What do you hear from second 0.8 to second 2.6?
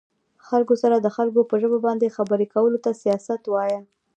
سره د خلکو په ژبه باندې خبرې